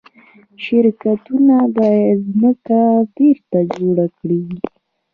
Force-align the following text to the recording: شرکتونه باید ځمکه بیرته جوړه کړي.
شرکتونه 0.63 1.55
باید 1.75 2.17
ځمکه 2.33 2.79
بیرته 3.15 3.59
جوړه 3.75 4.05
کړي. 4.17 4.41